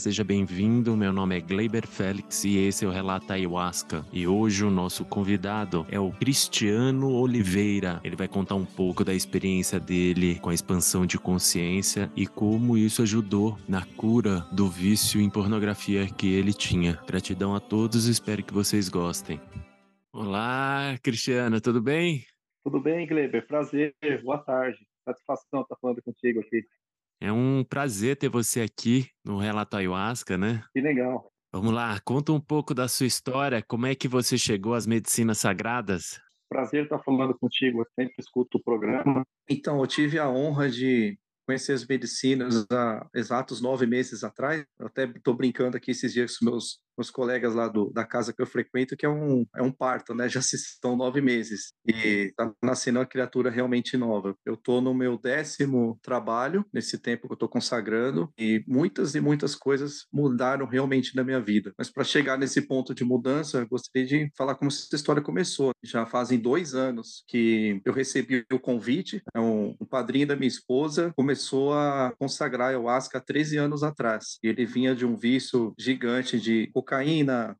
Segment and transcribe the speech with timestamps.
[0.00, 0.96] Seja bem-vindo.
[0.96, 4.02] Meu nome é Gleiber Félix e esse é o Relato Ayahuasca.
[4.10, 8.00] E hoje o nosso convidado é o Cristiano Oliveira.
[8.02, 12.78] Ele vai contar um pouco da experiência dele com a expansão de consciência e como
[12.78, 16.98] isso ajudou na cura do vício em pornografia que ele tinha.
[17.06, 19.38] Gratidão a todos espero que vocês gostem.
[20.10, 22.24] Olá, Cristiano, tudo bem?
[22.64, 23.46] Tudo bem, Gleiber?
[23.46, 23.94] Prazer,
[24.24, 24.78] boa tarde.
[25.04, 26.64] Satisfação estar falando contigo aqui.
[27.22, 30.64] É um prazer ter você aqui no Relato Ayahuasca, né?
[30.72, 31.30] Que legal.
[31.52, 35.38] Vamos lá, conta um pouco da sua história, como é que você chegou às medicinas
[35.38, 36.18] sagradas?
[36.48, 39.24] Prazer estar falando contigo, eu sempre escuto o programa.
[39.48, 44.64] Então, eu tive a honra de conhecer as medicinas há exatos nove meses atrás.
[44.78, 48.32] Eu até estou brincando aqui esses dias com meus meus colegas lá do, da casa
[48.32, 50.28] que eu frequento, que é um, é um parto, né?
[50.40, 54.36] Já se estão nove meses e tá nascendo uma criatura realmente nova.
[54.44, 59.20] Eu tô no meu décimo trabalho, nesse tempo que eu tô consagrando, e muitas e
[59.20, 61.72] muitas coisas mudaram realmente na minha vida.
[61.76, 65.72] Mas para chegar nesse ponto de mudança, eu gostaria de falar como essa história começou.
[65.82, 70.48] Já fazem dois anos que eu recebi o convite, é um, um padrinho da minha
[70.48, 74.38] esposa começou a consagrar ayahuasca há 13 anos atrás.
[74.42, 76.89] Ele vinha de um vício gigante de cocaína,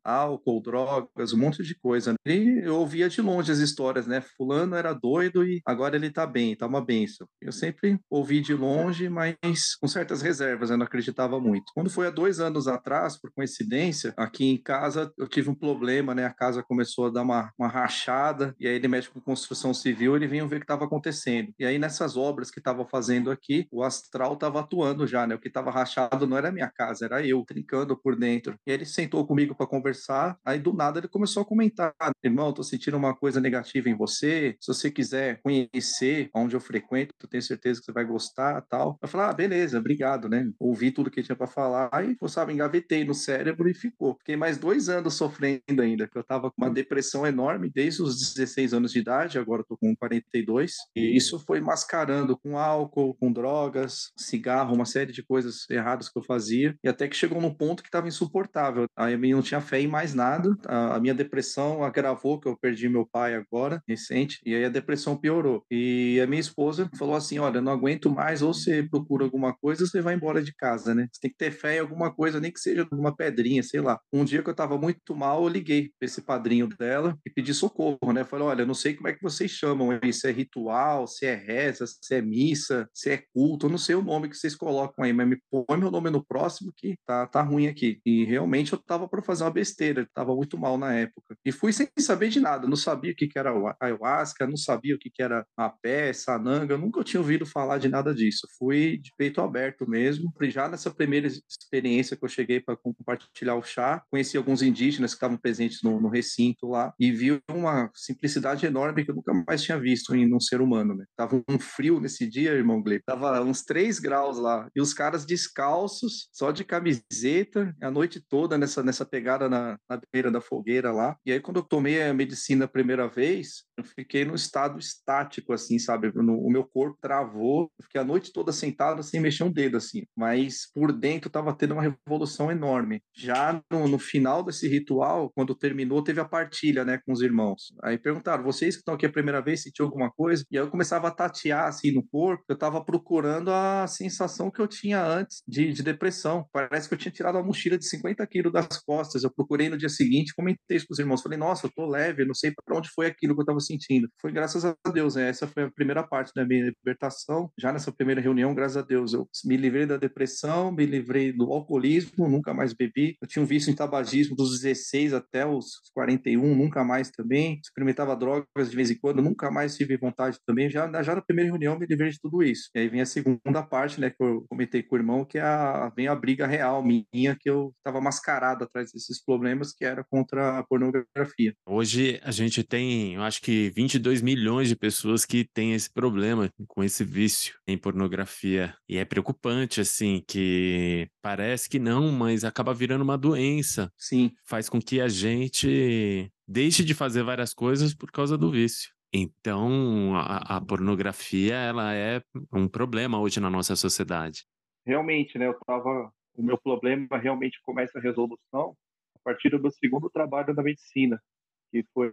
[0.04, 2.14] álcool, drogas, um monte de coisa.
[2.26, 4.20] E eu ouvia de longe as histórias, né?
[4.36, 7.26] Fulano era doido e agora ele tá bem, tá uma benção.
[7.40, 11.72] Eu sempre ouvi de longe, mas com certas reservas, eu não acreditava muito.
[11.74, 16.14] Quando foi há dois anos atrás, por coincidência, aqui em casa eu tive um problema,
[16.14, 16.26] né?
[16.26, 20.16] A casa começou a dar uma, uma rachada e aí ele mexe com construção civil,
[20.16, 21.52] ele vinha ver o que estava acontecendo.
[21.58, 25.34] E aí nessas obras que estava fazendo aqui, o astral estava atuando já, né?
[25.34, 28.56] O que estava rachado não era minha casa, era eu, trincando por dentro.
[28.66, 31.94] E aí ele sentou sentou comigo para conversar, aí do nada ele começou a comentar:
[32.22, 34.56] irmão, tô sentindo uma coisa negativa em você.
[34.60, 38.98] Se você quiser conhecer onde eu frequento, eu tenho certeza que você vai gostar tal.
[39.00, 40.50] Eu falei: ah, beleza, obrigado, né?
[40.58, 44.16] Ouvi tudo que tinha para falar e, sabe, engavetei no cérebro e ficou.
[44.18, 48.32] Fiquei mais dois anos sofrendo ainda, que eu tava com uma depressão enorme desde os
[48.34, 50.74] 16 anos de idade, agora eu tô com 42.
[50.94, 56.18] E isso foi mascarando com álcool, com drogas, cigarro, uma série de coisas erradas que
[56.18, 56.76] eu fazia.
[56.82, 58.86] E até que chegou num ponto que estava insuportável.
[59.00, 60.54] Aí eu não tinha fé em mais nada.
[60.66, 65.16] A, minha depressão agravou, que eu perdi meu pai agora, recente, e aí a depressão
[65.16, 65.64] piorou.
[65.70, 69.84] E a minha esposa falou assim: Olha, não aguento mais, ou você procura alguma coisa,
[69.84, 71.08] ou você vai embora de casa, né?
[71.10, 73.98] Você tem que ter fé em alguma coisa, nem que seja alguma pedrinha, sei lá.
[74.12, 77.54] Um dia que eu tava muito mal, eu liguei pra esse padrinho dela e pedi
[77.54, 78.22] socorro, né?
[78.24, 81.86] Falei: Olha, não sei como é que vocês chamam isso, é ritual, se é reza,
[81.86, 85.12] se é missa, se é culto, eu não sei o nome que vocês colocam aí,
[85.12, 87.98] mas me põe meu nome no próximo que tá, tá ruim aqui.
[88.04, 91.36] E realmente eu tava para fazer uma besteira, estava muito mal na época.
[91.44, 94.96] E fui sem saber de nada, não sabia o que, que era ayahuasca, não sabia
[94.96, 95.72] o que, que era a
[96.12, 98.48] sananga, nunca tinha ouvido falar de nada disso.
[98.58, 100.32] Fui de peito aberto mesmo.
[100.42, 105.18] Já nessa primeira experiência que eu cheguei para compartilhar o chá, conheci alguns indígenas que
[105.18, 109.62] estavam presentes no, no, recinto lá e vi uma simplicidade enorme que eu nunca mais
[109.62, 110.96] tinha visto em um ser humano.
[110.96, 111.04] Né?
[111.16, 113.02] Tava um frio nesse dia, irmão Gleb.
[113.06, 114.68] Tava uns 3 graus lá.
[114.74, 120.00] E os caras descalços, só de camiseta, a noite toda nessa nessa, pegada na, na
[120.12, 121.16] beira da fogueira lá.
[121.24, 125.52] E aí, quando eu tomei a medicina a primeira vez, eu fiquei num estado estático,
[125.52, 126.12] assim, sabe?
[126.14, 129.76] No, o meu corpo travou, eu fiquei a noite toda sentado sem mexer um dedo,
[129.76, 130.04] assim.
[130.16, 133.02] Mas por dentro tava tendo uma revolução enorme.
[133.14, 137.72] Já no, no final desse ritual, quando terminou, teve a partilha, né, com os irmãos.
[137.82, 140.44] Aí perguntaram, vocês que estão aqui a primeira vez, sentiu alguma coisa?
[140.50, 142.44] E aí eu começava a tatear, assim, no corpo.
[142.48, 146.46] Eu tava procurando a sensação que eu tinha antes de, de depressão.
[146.52, 149.24] Parece que eu tinha tirado uma mochila de 50 quilos das costas.
[149.24, 151.22] Eu procurei no dia seguinte, comentei isso com os irmãos.
[151.22, 154.08] Falei, nossa, eu tô leve, não sei para onde foi aquilo que eu tava sentindo.
[154.20, 155.28] Foi graças a Deus, né?
[155.28, 157.50] Essa foi a primeira parte da minha libertação.
[157.58, 161.52] Já nessa primeira reunião, graças a Deus, eu me livrei da depressão, me livrei do
[161.52, 163.16] alcoolismo, nunca mais bebi.
[163.20, 167.60] Eu tinha um vício em tabagismo dos 16 até os 41, nunca mais também.
[167.62, 170.70] Experimentava drogas de vez em quando, nunca mais tive vontade também.
[170.70, 172.70] Já, já na primeira reunião, me livrei de tudo isso.
[172.74, 175.42] E aí vem a segunda parte, né, que eu comentei com o irmão, que é
[175.42, 180.04] a, vem a briga real minha, que eu estava mascarado atrás desses problemas, que era
[180.04, 181.54] contra a pornografia.
[181.66, 186.50] Hoje a gente tem, eu acho que 22 milhões de pessoas que têm esse problema
[186.68, 188.74] com esse vício em pornografia.
[188.88, 193.92] E é preocupante, assim, que parece que não, mas acaba virando uma doença.
[193.96, 194.32] Sim.
[194.44, 198.90] Faz com que a gente deixe de fazer várias coisas por causa do vício.
[199.12, 202.22] Então, a, a, pornografia ela é
[202.52, 204.44] um problema hoje na nossa sociedade.
[204.86, 205.48] Realmente, né?
[205.48, 208.74] Eu tava, o meu problema realmente começa a resolução
[209.14, 211.22] a partir do meu segundo trabalho da medicina,
[211.70, 212.12] que foi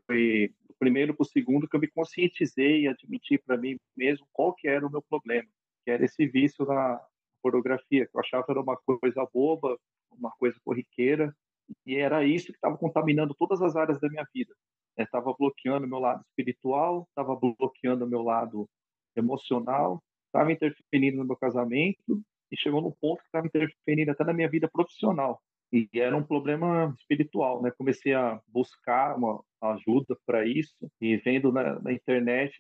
[0.68, 4.54] do primeiro para o segundo que eu me conscientizei e admiti para mim mesmo qual
[4.54, 5.48] que era o meu problema,
[5.86, 7.02] que era esse vício na
[7.42, 9.80] pornografia, que eu achava era uma coisa boba,
[10.12, 11.34] uma coisa corriqueira,
[11.86, 14.54] e era isso que estava contaminando todas as áreas da minha vida.
[14.98, 18.68] Estava bloqueando meu lado espiritual, estava bloqueando meu lado
[19.16, 22.22] emocional, estava interferindo no meu casamento
[22.52, 25.42] e chegou num ponto que estava interferindo até na minha vida profissional.
[25.72, 27.72] E era um problema espiritual, né?
[27.78, 32.56] Comecei a buscar uma ajuda para isso e vendo na, na internet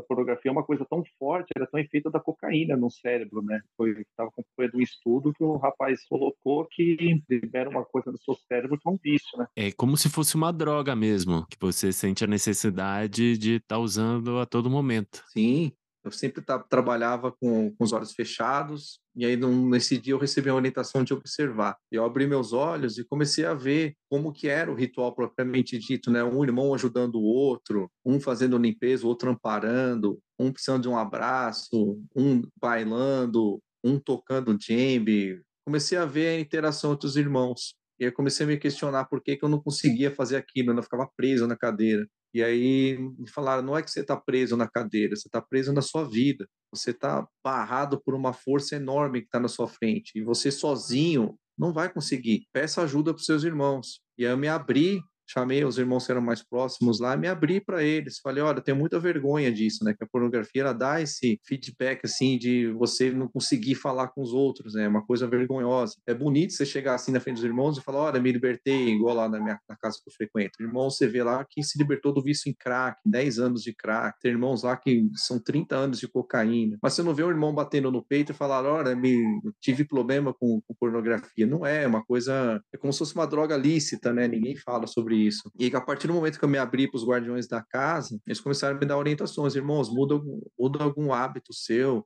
[0.00, 3.60] a pornografia é uma coisa tão forte, era tão efeito da cocaína no cérebro, né?
[3.76, 8.34] Foi estava acompanhando um estudo que o rapaz colocou que libera uma coisa no seu
[8.34, 9.46] cérebro que é um vício, né?
[9.54, 13.78] É como se fosse uma droga mesmo, que você sente a necessidade de estar tá
[13.78, 15.22] usando a todo momento.
[15.28, 15.72] Sim,
[16.02, 20.48] eu sempre trabalhava com, com, os olhos fechados, e aí num, nesse dia eu recebi
[20.48, 21.76] a orientação de observar.
[21.90, 26.10] Eu abri meus olhos e comecei a ver como que era o ritual propriamente dito,
[26.10, 26.24] né?
[26.24, 30.96] Um irmão ajudando o outro, um fazendo limpeza, o outro amparando, um precisando de um
[30.96, 35.42] abraço, um bailando, um tocando djembe.
[35.66, 37.74] Comecei a ver a interação entre os irmãos.
[37.98, 40.74] E aí comecei a me questionar por que, que eu não conseguia fazer aquilo, eu
[40.74, 42.06] não ficava preso na cadeira.
[42.32, 45.72] E aí me falaram: não é que você está preso na cadeira, você está preso
[45.72, 46.48] na sua vida.
[46.72, 50.12] Você está barrado por uma força enorme que está na sua frente.
[50.14, 52.46] E você sozinho não vai conseguir.
[52.52, 54.00] Peça ajuda para seus irmãos.
[54.16, 57.60] E aí eu me abri chamei os irmãos que eram mais próximos lá, me abri
[57.60, 61.40] para eles, falei, olha, tenho muita vergonha disso, né, que a pornografia ela dá esse
[61.46, 65.96] feedback assim de você não conseguir falar com os outros, né, é uma coisa vergonhosa.
[66.06, 69.14] É bonito você chegar assim na frente dos irmãos e falar, olha, me libertei, igual
[69.14, 70.60] lá na minha na casa que eu frequento.
[70.60, 74.18] Irmão, você vê lá que se libertou do vício em crack, 10 anos de crack,
[74.20, 77.54] tem irmãos lá que são 30 anos de cocaína, mas você não vê um irmão
[77.54, 81.46] batendo no peito e falar, olha, me tive problema com, com pornografia.
[81.46, 84.86] Não é, é uma coisa, é como se fosse uma droga lícita, né, ninguém fala
[84.86, 85.50] sobre isso.
[85.58, 88.40] E a partir do momento que eu me abri para os guardiões da casa, eles
[88.40, 89.54] começaram a me dar orientações.
[89.54, 90.20] Irmãos, muda,
[90.58, 92.04] muda algum hábito seu,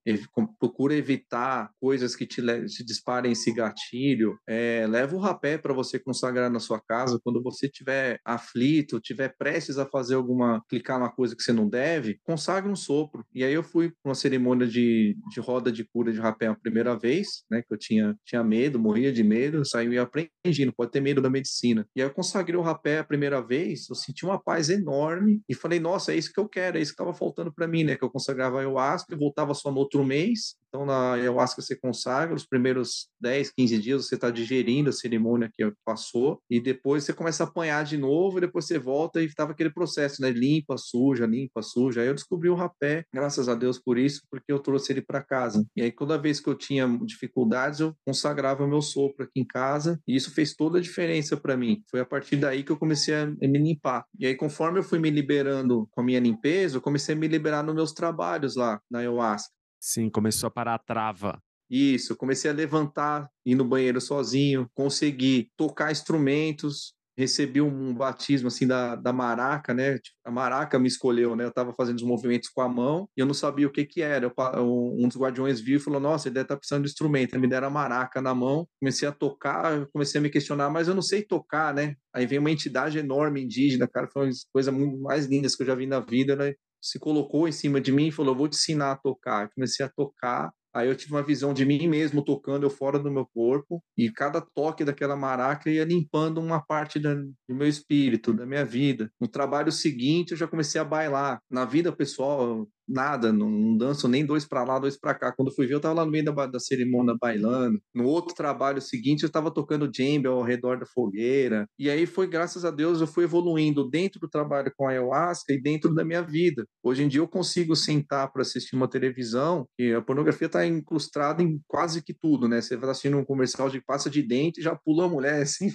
[0.59, 4.39] procura evitar coisas que te, te disparem esse gatilho.
[4.47, 7.21] É, leva o rapé para você consagrar na sua casa.
[7.23, 11.69] Quando você estiver aflito, estiver prestes a fazer alguma, clicar numa coisa que você não
[11.69, 13.25] deve, consagre um sopro.
[13.35, 16.55] E aí eu fui para uma cerimônia de, de roda de cura de rapé a
[16.55, 17.63] primeira vez, né?
[17.63, 21.31] Que eu tinha, tinha medo, morria de medo, saí aprendi, não pode ter medo da
[21.31, 21.87] medicina.
[21.95, 25.55] E aí eu consagrei o rapé a primeira vez, eu senti uma paz enorme e
[25.55, 27.97] falei, nossa, é isso que eu quero, é isso que estava faltando para mim, né?
[27.97, 31.77] Que eu consagrava a ayahuasca, e voltava só no outro mês, então, na ayahuasca você
[31.77, 37.05] consagra, os primeiros 10, 15 dias você está digerindo a cerimônia que passou, e depois
[37.05, 40.33] você começa a apanhar de novo, e depois você volta e estava aquele processo, né?
[40.33, 42.01] Limpa, suja, limpa, suja.
[42.01, 45.23] Aí eu descobri o rapé, graças a Deus por isso, porque eu trouxe ele para
[45.23, 45.65] casa.
[45.77, 50.01] E aí, toda vez que eu tinha dificuldades, eu consagrava meu sopro aqui em casa,
[50.09, 51.85] e isso fez toda a diferença para mim.
[51.89, 54.05] Foi a partir daí que eu comecei a me limpar.
[54.19, 57.29] E aí, conforme eu fui me liberando com a minha limpeza, eu comecei a me
[57.29, 59.54] liberar nos meus trabalhos lá na ayahuasca.
[59.87, 61.39] Sim, começou a parar a trava.
[61.69, 68.67] Isso, comecei a levantar, ir no banheiro sozinho, consegui tocar instrumentos, recebi um batismo assim
[68.67, 69.99] da, da maraca, né?
[69.99, 71.45] Tipo, a maraca me escolheu, né?
[71.45, 74.01] Eu estava fazendo os movimentos com a mão e eu não sabia o que que
[74.01, 74.33] era.
[74.55, 77.35] Eu, um dos guardiões viu e falou: Nossa, ele deve estar tá precisando de instrumento.
[77.35, 80.89] Aí me deram a maraca na mão, comecei a tocar, comecei a me questionar, mas
[80.89, 81.95] eu não sei tocar, né?
[82.11, 85.67] Aí vem uma entidade enorme indígena, cara, foi uma coisa muito mais lindas que eu
[85.67, 86.55] já vi na vida, né?
[86.87, 89.45] Se colocou em cima de mim e falou: Vou te ensinar a tocar.
[89.45, 92.99] Eu comecei a tocar Aí eu tive uma visão de mim mesmo tocando eu fora
[92.99, 97.69] do meu corpo e cada toque daquela maraca ia limpando uma parte da, do meu
[97.69, 99.09] espírito, da minha vida.
[99.21, 101.41] No trabalho seguinte eu já comecei a bailar.
[101.49, 105.33] Na vida pessoal, nada, não, danço nem dois para lá, dois para cá.
[105.33, 107.81] Quando fui ver, eu estava lá no meio da, da cerimônia bailando.
[107.95, 111.67] No outro trabalho seguinte, eu estava tocando djembe ao redor da fogueira.
[111.79, 115.53] E aí foi, graças a Deus, eu fui evoluindo dentro do trabalho com a ayahuasca
[115.53, 116.67] e dentro da minha vida.
[116.83, 121.43] Hoje em dia eu consigo sentar para assistir uma televisão e a pornografia está incrustada
[121.43, 122.61] em quase que tudo, né?
[122.61, 125.71] Você vai assistindo um comercial de pasta de dente e já pula a mulher assim,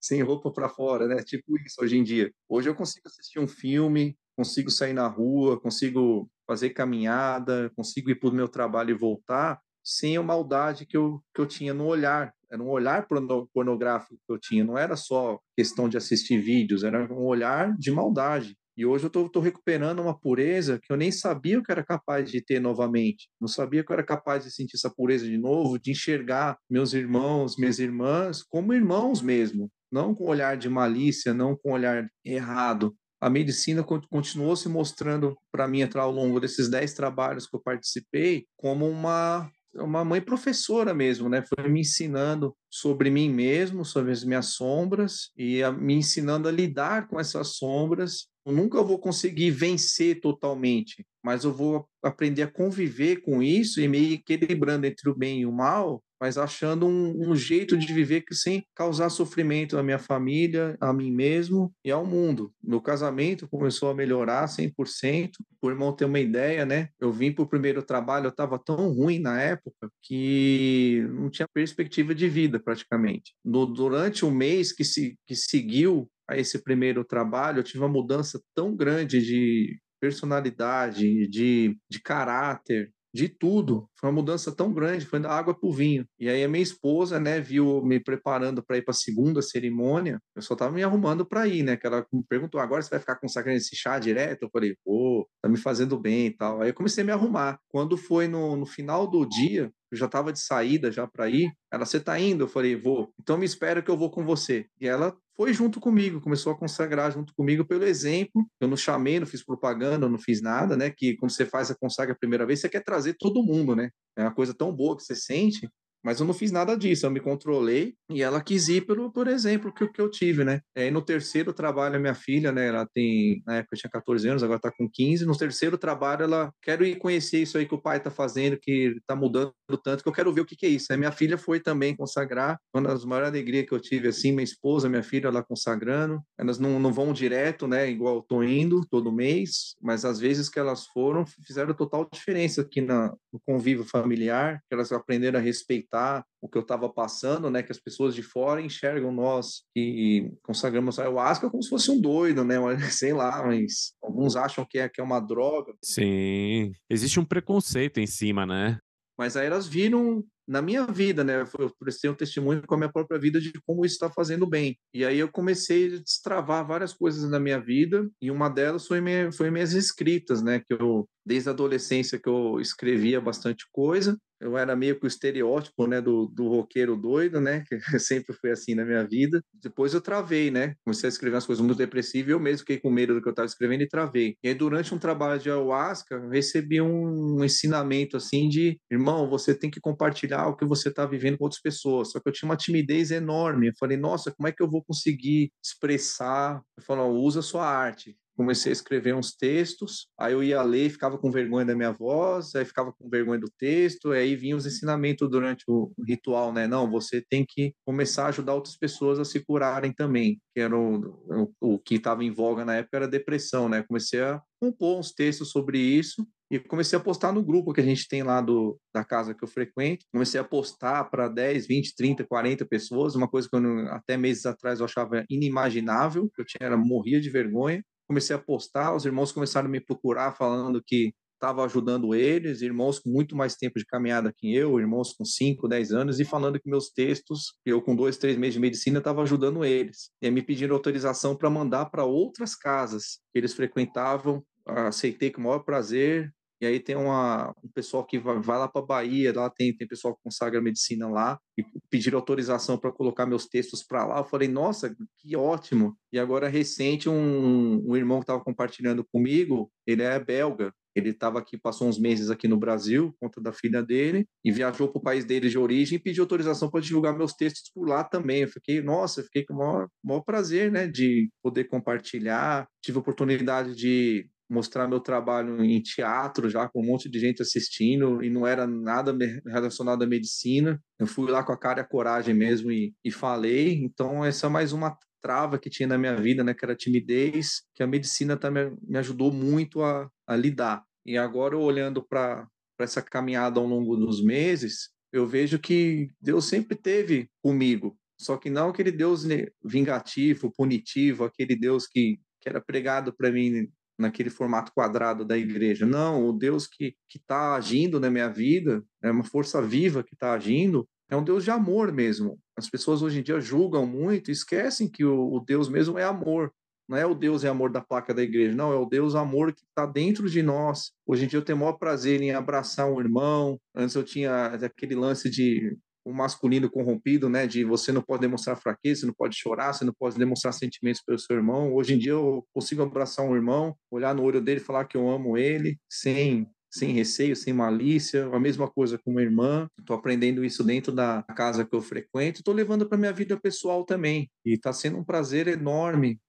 [0.00, 1.22] sem roupa para fora, né?
[1.22, 2.30] Tipo isso hoje em dia.
[2.48, 8.14] Hoje eu consigo assistir um filme, consigo sair na rua, consigo fazer caminhada, consigo ir
[8.14, 11.86] para o meu trabalho e voltar sem a maldade que eu, que eu tinha no
[11.86, 12.32] olhar.
[12.48, 13.08] Era um olhar
[13.52, 17.90] pornográfico que eu tinha, não era só questão de assistir vídeos, era um olhar de
[17.90, 18.56] maldade.
[18.76, 22.30] E hoje eu estou recuperando uma pureza que eu nem sabia que eu era capaz
[22.30, 23.28] de ter novamente.
[23.40, 26.92] Não sabia que eu era capaz de sentir essa pureza de novo, de enxergar meus
[26.92, 29.68] irmãos, minhas irmãs como irmãos mesmo.
[29.90, 35.66] Não com olhar de malícia, não com olhar errado, a medicina continuou se mostrando para
[35.66, 41.28] mim ao longo desses dez trabalhos que eu participei como uma uma mãe professora mesmo,
[41.28, 41.42] né?
[41.42, 46.52] Foi me ensinando sobre mim mesmo, sobre as minhas sombras e a, me ensinando a
[46.52, 48.26] lidar com essas sombras.
[48.46, 53.86] Eu nunca vou conseguir vencer totalmente, mas eu vou aprender a conviver com isso e
[53.86, 58.22] me equilibrando entre o bem e o mal mas achando um, um, jeito de viver
[58.22, 62.52] que sem causar sofrimento à minha família, a mim mesmo e ao mundo.
[62.62, 65.30] Meu casamento começou a melhorar 100%.
[65.60, 66.88] Por irmão ter uma ideia, né?
[67.00, 71.48] Eu vim para o primeiro trabalho, eu estava tão ruim na época que não tinha
[71.52, 73.34] perspectiva de vida praticamente.
[73.44, 77.88] No, durante o mês que, se, que seguiu a esse primeiro trabalho, eu tive uma
[77.88, 83.88] mudança tão grande de personalidade, de, de caráter, de tudo.
[83.98, 86.06] Foi uma mudança tão grande, foi da água para o vinho.
[86.18, 90.20] E aí a minha esposa, né, viu me preparando para ir para a segunda cerimônia.
[90.34, 91.76] Eu só estava me arrumando para ir, né?
[91.76, 94.42] Que ela me perguntou: agora você vai ficar consagrando esse chá direto?
[94.44, 96.62] Eu falei: pô, tá me fazendo bem e tal.
[96.62, 97.58] Aí eu comecei a me arrumar.
[97.68, 101.52] Quando foi no, no final do dia, eu já estava de saída já para ir.
[101.72, 102.44] Ela, você está indo?
[102.44, 103.12] Eu falei, vou.
[103.20, 104.66] Então me espera que eu vou com você.
[104.80, 108.44] E ela foi junto comigo, começou a consagrar junto comigo pelo exemplo.
[108.60, 110.90] Eu não chamei, não fiz propaganda, não fiz nada, né?
[110.90, 113.90] Que quando você faz a consagra a primeira vez, você quer trazer todo mundo, né?
[114.16, 115.68] É uma coisa tão boa que você sente
[116.02, 119.26] mas eu não fiz nada disso, eu me controlei e ela quis ir pelo, por
[119.28, 120.60] exemplo, que, que eu tive, né?
[120.76, 122.68] Aí no terceiro trabalho, a minha filha, né?
[122.68, 125.26] Ela tem, na época tinha 14 anos, agora tá com 15.
[125.26, 128.96] No terceiro trabalho, ela, quero ir conhecer isso aí que o pai tá fazendo, que
[129.06, 129.52] tá mudando
[129.82, 130.86] tanto, que eu quero ver o que, que é isso.
[130.90, 134.44] Aí minha filha foi também consagrar, uma das maiores alegrias que eu tive, assim, minha
[134.44, 136.20] esposa, minha filha, ela consagrando.
[136.38, 137.90] Elas não, não vão direto, né?
[137.90, 142.62] Igual eu tô indo todo mês, mas às vezes que elas foram, fizeram total diferença
[142.62, 146.88] aqui na, no convívio familiar, que elas aprenderam a respeitar respeitar o que eu estava
[146.88, 147.62] passando, né?
[147.62, 152.00] Que as pessoas de fora enxergam nós que consagramos a ayahuasca como se fosse um
[152.00, 152.56] doido, né?
[152.92, 155.74] Sei lá, mas alguns acham que é, que é uma droga.
[155.82, 158.78] Sim, existe um preconceito em cima, né?
[159.18, 161.44] Mas aí elas viram na minha vida, né?
[161.58, 164.78] Eu prestei um testemunho com a minha própria vida de como isso está fazendo bem.
[164.94, 169.00] E aí eu comecei a destravar várias coisas na minha vida, e uma delas foi,
[169.00, 170.60] minha, foi minhas escritas, né?
[170.60, 175.08] Que eu, desde a adolescência, que eu escrevia bastante coisa, eu era meio que o
[175.08, 179.42] estereótipo, né, do, do roqueiro doido, né, que sempre foi assim na minha vida.
[179.52, 182.78] Depois eu travei, né, comecei a escrever umas coisas muito depressivas e eu mesmo fiquei
[182.78, 184.36] com medo do que eu estava escrevendo e travei.
[184.42, 189.54] E aí, durante um trabalho de ayahuasca, eu recebi um, ensinamento, assim, de, irmão, você
[189.54, 192.10] tem que compartilhar o que você está vivendo com outras pessoas.
[192.10, 193.68] Só que eu tinha uma timidez enorme.
[193.68, 196.62] Eu falei, nossa, como é que eu vou conseguir expressar?
[196.76, 201.18] Eu falei, usa sua arte comecei a escrever uns textos, aí eu ia ler, ficava
[201.18, 205.28] com vergonha da minha voz, aí ficava com vergonha do texto, aí vinham os ensinamentos
[205.28, 206.68] durante o ritual, né?
[206.68, 210.78] Não, você tem que começar a ajudar outras pessoas a se curarem também, que era
[210.78, 213.82] o, o, o que estava em voga na época era depressão, né?
[213.82, 217.84] Comecei a compor uns textos sobre isso e comecei a postar no grupo que a
[217.84, 220.06] gente tem lá do, da casa que eu frequento.
[220.12, 224.46] Comecei a postar para 10, 20, 30, 40 pessoas, uma coisa que eu, até meses
[224.46, 229.30] atrás eu achava inimaginável, eu tinha, era, morria de vergonha comecei a postar, os irmãos
[229.30, 233.84] começaram a me procurar falando que estava ajudando eles, irmãos com muito mais tempo de
[233.84, 237.94] caminhada que eu, irmãos com 5, 10 anos, e falando que meus textos, eu com
[237.94, 240.10] dois, três meses de medicina, estava ajudando eles.
[240.20, 244.42] E me pediram autorização para mandar para outras casas que eles frequentavam.
[244.66, 248.68] Aceitei com o maior prazer, e aí tem uma, um pessoal que vai, vai lá
[248.68, 253.26] para Bahia, lá tem, tem pessoal que consagra medicina lá, e pediram autorização para colocar
[253.26, 254.18] meus textos para lá.
[254.18, 255.96] Eu falei, nossa, que ótimo.
[256.12, 260.72] E agora, recente, um, um irmão que estava compartilhando comigo, ele é belga.
[260.94, 264.88] Ele estava aqui, passou uns meses aqui no Brasil, conta da filha dele, e viajou
[264.88, 268.02] para o país dele de origem e pediu autorização para divulgar meus textos por lá
[268.02, 268.42] também.
[268.42, 272.66] Eu fiquei, nossa, fiquei com o maior, maior prazer, né, de poder compartilhar.
[272.82, 277.42] Tive a oportunidade de mostrar meu trabalho em teatro já com um monte de gente
[277.42, 280.80] assistindo e não era nada relacionado à medicina.
[280.98, 283.74] Eu fui lá com a cara e a coragem mesmo e, e falei.
[283.82, 286.76] Então essa é mais uma trava que tinha na minha vida, né, que era a
[286.76, 290.84] timidez, que a medicina também me ajudou muito a, a lidar.
[291.04, 292.46] E agora olhando para
[292.78, 297.98] essa caminhada ao longo dos meses, eu vejo que Deus sempre teve comigo.
[298.20, 299.24] Só que não aquele Deus
[299.64, 305.84] vingativo, punitivo, aquele Deus que, que era pregado para mim naquele formato quadrado da igreja.
[305.84, 310.32] Não, o Deus que está agindo na minha vida, é uma força viva que está
[310.32, 312.38] agindo, é um Deus de amor mesmo.
[312.56, 316.52] As pessoas hoje em dia julgam muito esquecem que o, o Deus mesmo é amor.
[316.88, 319.52] Não é o Deus é amor da placa da igreja, não, é o Deus amor
[319.52, 320.90] que está dentro de nós.
[321.06, 323.60] Hoje em dia eu tenho o maior prazer em abraçar um irmão.
[323.74, 325.76] Antes eu tinha aquele lance de
[326.08, 327.46] o masculino corrompido, né?
[327.46, 331.02] De você não pode demonstrar fraqueza, você não pode chorar, você não pode demonstrar sentimentos
[331.02, 331.74] pelo seu irmão.
[331.74, 335.08] Hoje em dia eu consigo abraçar um irmão, olhar no olho dele, falar que eu
[335.08, 339.66] amo ele, sem sem receio, sem malícia, a mesma coisa com uma irmã.
[339.78, 343.84] Estou aprendendo isso dentro da casa que eu frequento, estou levando para minha vida pessoal
[343.84, 344.30] também.
[344.44, 346.20] E está sendo um prazer enorme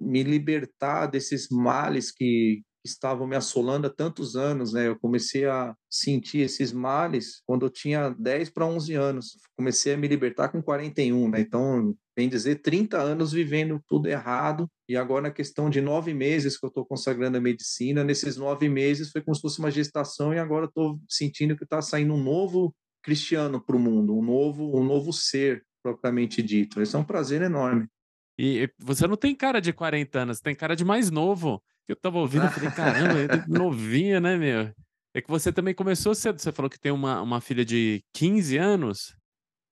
[0.00, 4.88] me libertar desses males que estavam me assolando há tantos anos, né?
[4.88, 9.38] Eu comecei a sentir esses males quando eu tinha 10 para 11 anos.
[9.56, 11.40] Comecei a me libertar com 41, né?
[11.40, 14.70] Então, bem dizer, 30 anos vivendo tudo errado.
[14.88, 18.68] E agora, na questão de nove meses que eu estou consagrando a medicina, nesses nove
[18.68, 22.22] meses foi como se fosse uma gestação e agora estou sentindo que está saindo um
[22.22, 26.82] novo cristiano para o mundo, um novo, um novo ser propriamente dito.
[26.82, 27.86] Isso é um prazer enorme.
[28.38, 31.62] E você não tem cara de 40 anos, tem cara de mais novo.
[31.88, 34.72] Eu tava ouvindo e falei, caramba, é novinha, né, meu?
[35.14, 36.40] É que você também começou cedo.
[36.40, 39.16] Você falou que tem uma, uma filha de 15 anos.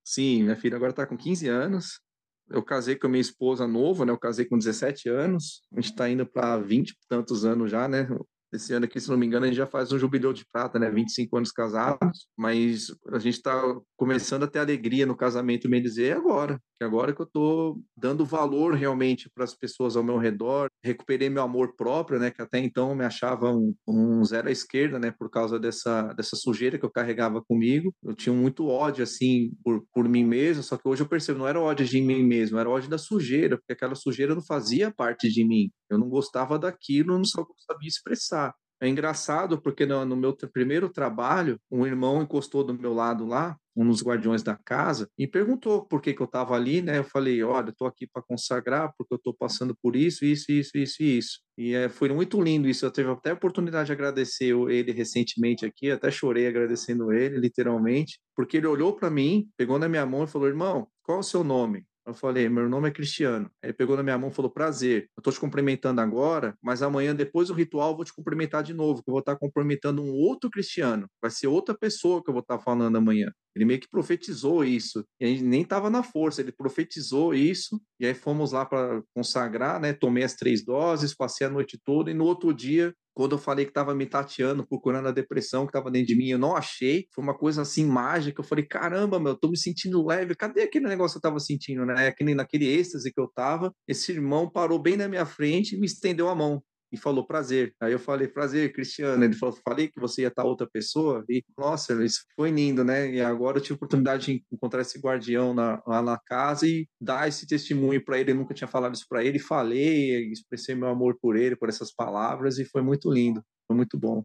[0.04, 2.00] Sim, minha filha agora tá com 15 anos.
[2.48, 4.12] Eu casei com a minha esposa nova, né?
[4.12, 5.62] Eu casei com 17 anos.
[5.72, 8.06] A gente tá indo para 20 e tantos anos já, né?
[8.54, 10.78] Esse ano aqui, se não me engano, a gente já faz um jubileu de prata,
[10.78, 10.88] né?
[10.88, 13.60] 25 anos casados, mas a gente está
[13.96, 18.24] começando a ter alegria no casamento, me dizer, agora, que agora que eu estou dando
[18.24, 22.30] valor realmente para as pessoas ao meu redor, recuperei meu amor próprio, né?
[22.30, 25.10] Que até então eu me achava um, um zero à esquerda, né?
[25.10, 27.92] Por causa dessa, dessa sujeira que eu carregava comigo.
[28.04, 31.48] Eu tinha muito ódio, assim, por, por mim mesmo, só que hoje eu percebo, não
[31.48, 35.28] era ódio de mim mesmo, era ódio da sujeira, porque aquela sujeira não fazia parte
[35.28, 35.70] de mim.
[35.90, 38.43] Eu não gostava daquilo, não sabia expressar.
[38.80, 43.56] É engraçado porque no, no, meu primeiro trabalho, um irmão encostou do meu lado lá,
[43.76, 46.98] um dos guardiões da casa, e perguntou por que, que eu estava ali, né?
[46.98, 50.76] Eu falei, olha, estou aqui para consagrar porque eu estou passando por isso, isso, isso,
[50.76, 51.40] isso isso.
[51.56, 52.84] E é, foi muito lindo isso.
[52.84, 58.20] Eu tive até a oportunidade de agradecer ele recentemente aqui, até chorei agradecendo ele, literalmente,
[58.36, 61.24] porque ele olhou para mim, pegou na minha mão e falou, irmão, qual é o
[61.24, 61.84] seu nome?
[62.06, 63.50] Eu falei, meu nome é Cristiano.
[63.62, 67.14] Ele pegou na minha mão e falou, prazer, eu tô te cumprimentando agora, mas amanhã,
[67.14, 70.10] depois do ritual, eu vou te cumprimentar de novo, que eu vou estar cumprimentando um
[70.12, 71.08] outro cristiano.
[71.20, 73.30] Vai ser outra pessoa que eu vou estar falando amanhã.
[73.54, 75.04] Ele meio que profetizou isso.
[75.20, 77.80] E a gente nem estava na força, ele profetizou isso.
[78.00, 79.92] E aí fomos lá para consagrar, né?
[79.92, 82.10] Tomei as três doses, passei a noite toda.
[82.10, 85.70] E no outro dia, quando eu falei que estava me tateando, procurando a depressão que
[85.70, 87.06] estava dentro de mim, eu não achei.
[87.14, 88.40] Foi uma coisa assim mágica.
[88.40, 90.34] Eu falei, caramba, meu, eu tô me sentindo leve.
[90.34, 92.08] Cadê aquele negócio que eu estava sentindo, né?
[92.08, 93.72] Aquele, naquele êxtase que eu estava.
[93.86, 96.60] Esse irmão parou bem na minha frente e me estendeu a mão
[96.94, 97.74] e falou prazer.
[97.80, 99.24] Aí eu falei, prazer, Cristiano.
[99.24, 101.24] Ele falou, falei que você ia estar outra pessoa.
[101.28, 103.10] E, nossa, isso foi lindo, né?
[103.10, 106.88] E agora eu tive a oportunidade de encontrar esse guardião na, lá na casa e
[107.00, 108.30] dar esse testemunho para ele.
[108.30, 109.40] Eu nunca tinha falado isso para ele.
[109.40, 113.44] Falei, expressei meu amor por ele, por essas palavras, e foi muito lindo.
[113.66, 114.24] Foi muito bom.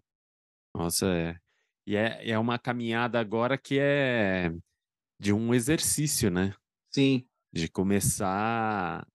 [0.77, 1.35] Nossa, é.
[1.87, 4.53] E é, é uma caminhada agora que é
[5.19, 6.53] de um exercício, né?
[6.93, 7.25] Sim.
[7.51, 9.07] De começar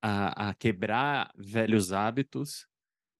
[0.00, 2.69] a, a quebrar velhos hábitos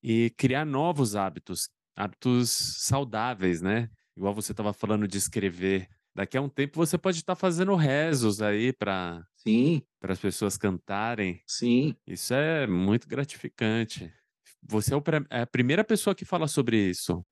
[0.02, 3.90] e criar novos hábitos, hábitos saudáveis, né?
[4.16, 5.88] Igual você estava falando de escrever.
[6.14, 10.18] Daqui a um tempo você pode estar tá fazendo rezos aí para sim para as
[10.18, 11.42] pessoas cantarem.
[11.46, 11.94] Sim.
[12.06, 14.12] Isso é muito gratificante.
[14.62, 14.98] Você é,
[15.30, 17.24] é a primeira pessoa que fala sobre isso.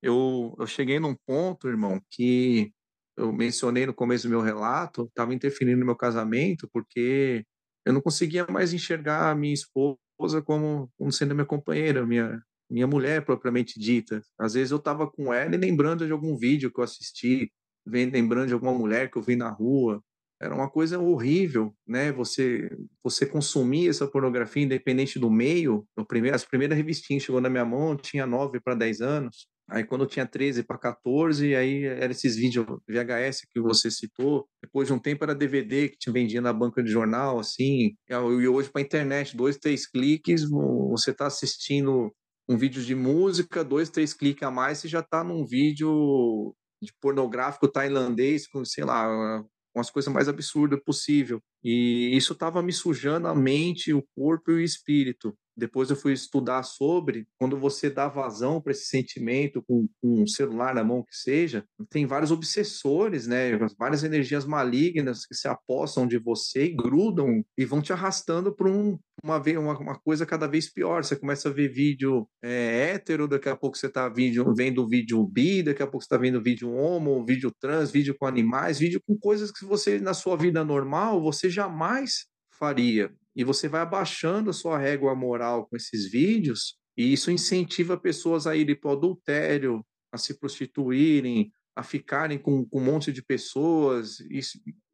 [0.00, 2.72] Eu, eu cheguei num ponto, irmão, que
[3.16, 7.44] eu mencionei no começo do meu relato, estava interferindo no meu casamento, porque
[7.84, 12.40] eu não conseguia mais enxergar a minha esposa esposa como, como sendo minha companheira, minha,
[12.70, 14.22] minha mulher propriamente dita.
[14.38, 17.50] Às vezes eu estava com ela e lembrando de algum vídeo que eu assisti,
[17.86, 20.02] lembrando de alguma mulher que eu vi na rua.
[20.40, 22.10] Era uma coisa horrível, né?
[22.12, 22.68] Você
[23.02, 25.86] você consumir essa pornografia independente do meio.
[26.08, 29.46] Primeiro, as primeiras revistinhas chegou na minha mão, tinha 9 para 10 anos.
[29.68, 34.46] Aí quando eu tinha 13 para 14, aí era esses vídeos VHS que você citou.
[34.62, 37.94] Depois de um tempo era DVD que te vendia na banca de jornal, assim.
[38.08, 40.42] E hoje para internet, dois, três cliques,
[40.90, 42.12] você está assistindo
[42.48, 46.92] um vídeo de música, dois, três cliques a mais, você já está num vídeo de
[47.00, 49.42] pornográfico tailandês, com, sei lá,
[49.74, 51.40] umas coisas mais absurdas possível.
[51.64, 56.12] E isso estava me sujando a mente, o corpo e o espírito depois eu fui
[56.12, 61.02] estudar sobre quando você dá vazão para esse sentimento com, com, um celular na mão
[61.02, 63.58] que seja, tem vários obsessores, né?
[63.78, 68.70] Várias energias malignas que se apossam de você e grudam e vão te arrastando para
[68.70, 71.04] um, uma, uma, uma, coisa cada vez pior.
[71.04, 75.62] Você começa a ver vídeo é, hétero, daqui a pouco você está vendo vídeo bi,
[75.62, 79.16] daqui a pouco você está vendo vídeo homo, vídeo trans, vídeo com animais, vídeo com
[79.18, 82.26] coisas que você, na sua vida normal, você jamais
[82.58, 87.96] faria e você vai abaixando a sua régua moral com esses vídeos, e isso incentiva
[87.96, 93.10] pessoas a irem para o adultério, a se prostituírem, a ficarem com, com um monte
[93.12, 94.40] de pessoas e,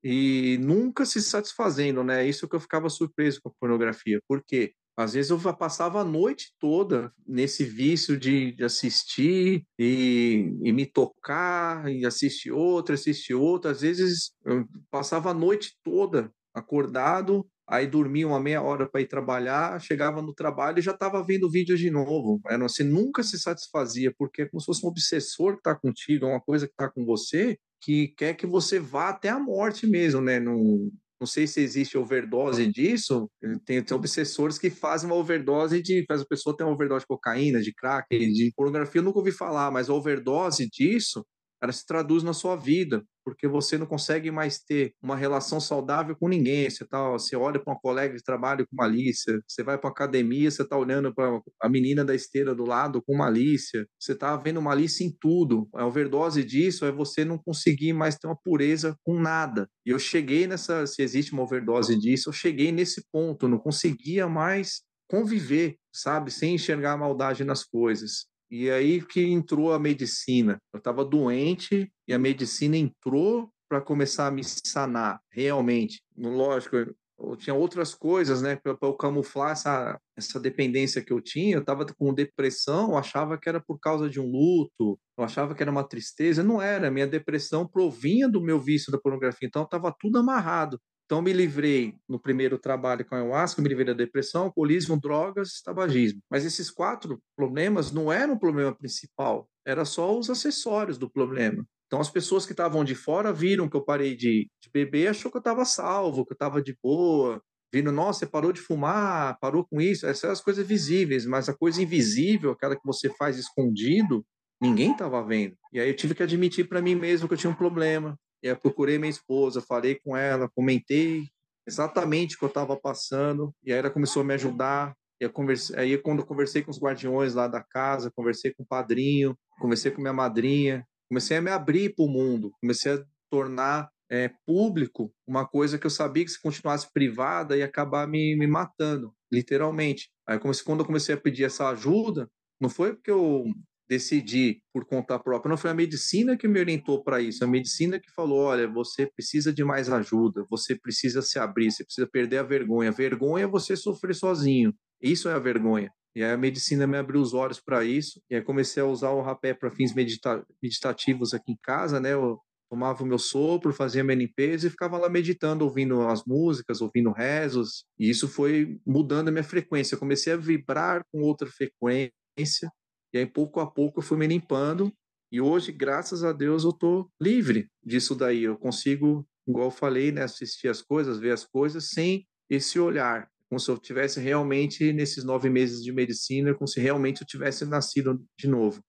[0.02, 2.26] e, nunca se satisfazendo, né?
[2.26, 4.20] Isso que eu ficava surpreso com a pornografia.
[4.28, 4.72] Por quê?
[4.96, 10.86] Às vezes eu passava a noite toda nesse vício de, de assistir e, e, me
[10.86, 13.70] tocar, e assistir outra, assistir outra.
[13.70, 19.06] Às vezes eu passava a noite toda acordado, aí dormia uma meia hora para ir
[19.06, 22.40] trabalhar, chegava no trabalho e já estava vendo vídeos de novo.
[22.48, 26.24] Era, você nunca se satisfazia, porque é como se fosse um obsessor que está contigo,
[26.24, 29.86] é uma coisa que está com você, que quer que você vá até a morte
[29.86, 30.40] mesmo, né?
[30.40, 33.30] Não, não sei se existe overdose disso.
[33.64, 36.04] Tem, tem obsessores que fazem uma overdose de.
[36.06, 39.00] Faz a pessoa ter uma overdose de cocaína, de crack, de pornografia.
[39.00, 41.24] Eu nunca ouvi falar, mas a overdose disso
[41.62, 46.16] ela se traduz na sua vida, porque você não consegue mais ter uma relação saudável
[46.16, 46.70] com ninguém.
[46.70, 50.50] Você, tá, você olha para uma colega de trabalho com malícia, você vai para academia,
[50.50, 54.62] você está olhando para a menina da esteira do lado com malícia, você está vendo
[54.62, 55.68] malícia em tudo.
[55.74, 59.68] A overdose disso é você não conseguir mais ter uma pureza com nada.
[59.84, 64.28] E eu cheguei nessa, se existe uma overdose disso, eu cheguei nesse ponto, não conseguia
[64.28, 68.27] mais conviver, sabe, sem enxergar a maldade nas coisas.
[68.50, 70.58] E aí que entrou a medicina.
[70.72, 76.02] Eu estava doente e a medicina entrou para começar a me sanar, realmente.
[76.16, 76.76] Lógico,
[77.20, 81.56] eu tinha outras coisas, né, para eu camuflar essa, essa dependência que eu tinha.
[81.56, 85.54] Eu estava com depressão, eu achava que era por causa de um luto, eu achava
[85.54, 86.42] que era uma tristeza.
[86.42, 90.80] Não era, minha depressão provinha do meu vício da pornografia, então estava tudo amarrado.
[91.08, 95.62] Então, me livrei no primeiro trabalho com a ayahuasca, me livrei da depressão, alcoolismo, drogas,
[95.62, 96.20] tabagismo.
[96.30, 101.64] Mas esses quatro problemas não eram o problema principal, era só os acessórios do problema.
[101.86, 105.30] Então, as pessoas que estavam de fora viram que eu parei de, de beber, achou
[105.30, 107.40] que eu estava salvo, que eu estava de boa,
[107.72, 110.04] vindo, nossa, você parou de fumar, parou com isso.
[110.04, 114.22] Essas são as coisas visíveis, mas a coisa invisível, aquela que você faz escondido,
[114.60, 115.56] ninguém estava vendo.
[115.72, 118.48] E aí eu tive que admitir para mim mesmo que eu tinha um problema, e
[118.48, 121.28] aí procurei minha esposa, falei com ela, comentei
[121.66, 124.94] exatamente o que eu estava passando, e aí ela começou a me ajudar.
[125.20, 128.66] Eu conversei, aí quando eu conversei com os guardiões lá da casa, conversei com o
[128.66, 133.88] padrinho, conversei com minha madrinha, comecei a me abrir para o mundo, comecei a tornar
[134.10, 138.46] é, público uma coisa que eu sabia que se continuasse privada ia acabar me, me
[138.46, 140.10] matando, literalmente.
[140.26, 142.28] Aí comecei, quando eu comecei a pedir essa ajuda,
[142.60, 143.44] não foi porque eu
[143.88, 145.48] decidi por conta própria.
[145.48, 147.42] Não foi a medicina que me orientou para isso.
[147.42, 151.84] A medicina que falou: olha, você precisa de mais ajuda, você precisa se abrir, você
[151.84, 152.92] precisa perder a vergonha.
[152.92, 154.74] Vergonha é você sofrer sozinho.
[155.00, 155.90] Isso é a vergonha.
[156.14, 158.20] E aí a medicina me abriu os olhos para isso.
[158.28, 162.12] E aí comecei a usar o rapé para fins medita meditativos aqui em casa, né?
[162.12, 162.38] Eu
[162.70, 167.12] tomava o meu sopro, fazia minha limpeza e ficava lá meditando, ouvindo as músicas, ouvindo
[167.12, 167.84] rezos.
[167.98, 169.94] E isso foi mudando a minha frequência.
[169.94, 172.70] Eu comecei a vibrar com outra frequência
[173.18, 174.92] e aí, pouco a pouco, eu fui me limpando.
[175.30, 178.44] E hoje, graças a Deus, eu tô livre disso daí.
[178.44, 183.28] Eu consigo, igual eu falei, né, assistir as coisas, ver as coisas sem esse olhar.
[183.50, 187.64] Como se eu tivesse realmente, nesses nove meses de medicina, como se realmente eu tivesse
[187.64, 188.80] nascido de novo.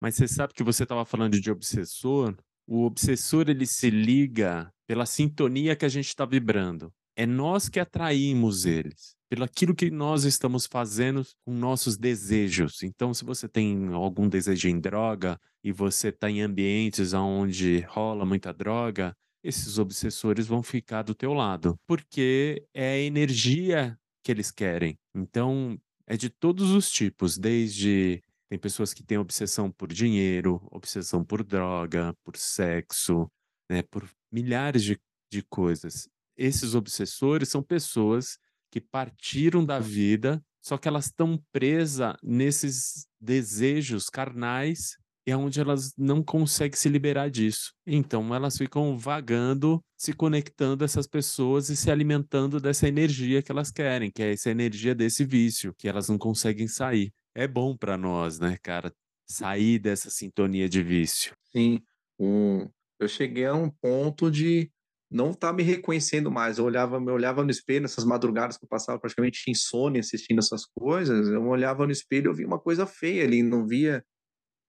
[0.00, 2.36] Mas você sabe que você estava falando de obsessor?
[2.66, 6.92] O obsessor, ele se liga pela sintonia que a gente está vibrando.
[7.16, 12.82] É nós que atraímos eles pelo aquilo que nós estamos fazendo com nossos desejos.
[12.82, 18.24] Então, se você tem algum desejo em droga e você está em ambientes onde rola
[18.24, 24.50] muita droga, esses obsessores vão ficar do teu lado, porque é a energia que eles
[24.50, 24.98] querem.
[25.14, 31.22] Então, é de todos os tipos, desde tem pessoas que têm obsessão por dinheiro, obsessão
[31.22, 33.30] por droga, por sexo,
[33.70, 34.98] né, por milhares de,
[35.30, 36.08] de coisas.
[36.34, 38.38] Esses obsessores são pessoas
[38.70, 45.60] que partiram da vida, só que elas estão presas nesses desejos carnais e é onde
[45.60, 47.74] elas não conseguem se liberar disso.
[47.86, 53.52] Então elas ficam vagando, se conectando a essas pessoas e se alimentando dessa energia que
[53.52, 57.12] elas querem, que é essa energia desse vício, que elas não conseguem sair.
[57.34, 58.90] É bom para nós, né, cara,
[59.30, 61.34] sair dessa sintonia de vício.
[61.52, 61.80] Sim.
[62.18, 64.70] Eu cheguei a um ponto de
[65.10, 66.58] não tá me reconhecendo mais.
[66.58, 70.66] Eu olhava, eu olhava no espelho nessas madrugadas que eu passava praticamente insônia assistindo essas
[70.66, 71.28] coisas.
[71.28, 74.04] Eu olhava no espelho, eu via uma coisa feia ali, não via,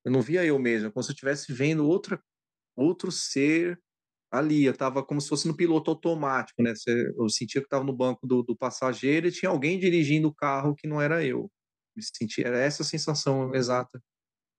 [0.05, 2.21] eu não via eu mesmo, como se eu estivesse vendo outra,
[2.75, 3.79] outro ser
[4.31, 4.65] ali.
[4.65, 6.73] Eu estava como se fosse no piloto automático, né?
[7.17, 10.75] Eu sentia que estava no banco do, do, passageiro e tinha alguém dirigindo o carro
[10.75, 11.51] que não era eu.
[11.95, 14.01] Me sentia, era essa sensação exata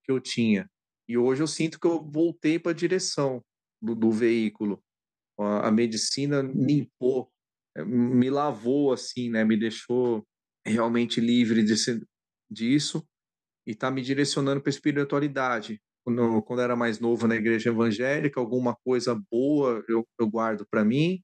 [0.04, 0.68] que eu tinha.
[1.08, 3.42] E hoje eu sinto que eu voltei para a direção
[3.82, 4.82] do, do veículo
[5.42, 7.30] a medicina limpou,
[7.76, 9.44] eh, me lavou assim, né?
[9.44, 10.26] Me deixou
[10.66, 12.00] realmente livre desse,
[12.50, 13.06] disso
[13.66, 15.80] e está me direcionando para a espiritualidade.
[16.04, 20.84] Quando, quando era mais novo na igreja evangélica, alguma coisa boa eu, eu guardo para
[20.84, 21.22] mim,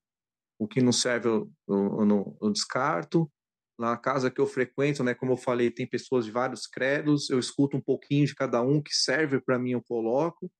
[0.59, 3.31] o que não serve eu, eu, eu, descarto.
[3.79, 7.39] Na casa que eu frequento, né, como eu falei, tem pessoas de vários credos, eu
[7.39, 10.51] escuto um pouquinho de cada um que serve para mim, eu coloco.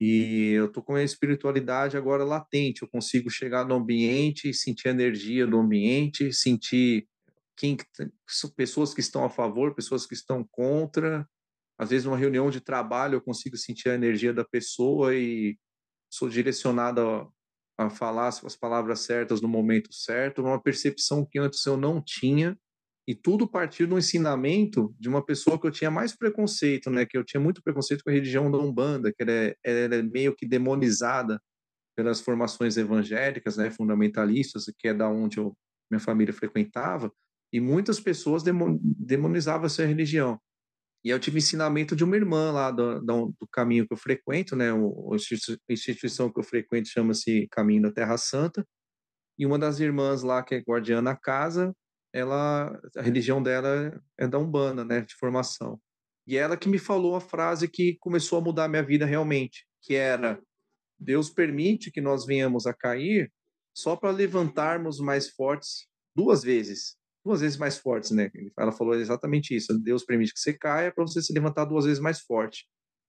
[0.00, 4.90] E eu tô com a espiritualidade agora latente, eu consigo chegar no ambiente, sentir a
[4.90, 7.08] energia do ambiente, sentir
[7.56, 7.76] quem
[8.54, 11.26] pessoas que estão a favor, pessoas que estão contra.
[11.78, 15.58] Às vezes numa reunião de trabalho eu consigo sentir a energia da pessoa e
[16.10, 21.64] sou direcionado a, a falar as palavras certas no momento certo, uma percepção que antes
[21.64, 22.58] eu não tinha
[23.06, 27.06] e tudo partiu do ensinamento de uma pessoa que eu tinha mais preconceito, né?
[27.06, 30.02] Que eu tinha muito preconceito com a religião da Umbanda, que ela é, ela é
[30.02, 31.40] meio que demonizada
[31.96, 33.70] pelas formações evangélicas, né?
[33.70, 35.56] Fundamentalistas, que é da onde eu,
[35.88, 37.12] minha família frequentava,
[37.52, 40.40] e muitas pessoas demonizavam essa religião.
[41.04, 44.72] E eu tive ensinamento de uma irmã lá do, do, caminho que eu frequento, né?
[44.72, 48.66] A instituição que eu frequento chama-se Caminho da Terra Santa.
[49.38, 51.72] E uma das irmãs lá, que é guardiã na casa,
[52.16, 55.78] ela, a religião dela é da Umbanda, né, de formação.
[56.26, 59.66] E ela que me falou a frase que começou a mudar a minha vida realmente,
[59.82, 60.40] que era:
[60.98, 63.30] Deus permite que nós venhamos a cair
[63.74, 68.30] só para levantarmos mais fortes duas vezes, duas vezes mais fortes, né?
[68.58, 69.78] Ela falou exatamente isso.
[69.78, 72.66] Deus permite que você caia para você se levantar duas vezes mais forte.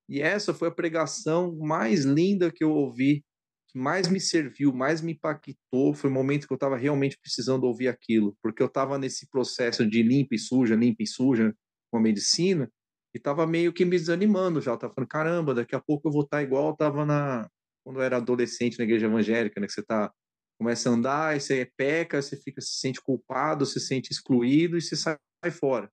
[0.09, 3.23] E essa foi a pregação mais linda que eu ouvi
[3.67, 7.65] que mais me serviu, mais me impactou, foi o momento que eu estava realmente precisando
[7.65, 11.53] ouvir aquilo, porque eu estava nesse processo de limpa e suja, limpa e suja
[11.91, 12.71] com a medicina,
[13.13, 16.23] e estava meio que me desanimando já, estava falando, caramba, daqui a pouco eu vou
[16.23, 17.49] estar tá igual eu estava na
[17.83, 20.11] quando eu era adolescente na igreja evangélica, né, que você tá
[20.59, 24.81] começa a andar, e você peca, você fica se sente culpado, se sente excluído e
[24.81, 25.17] você sai
[25.51, 25.89] fora.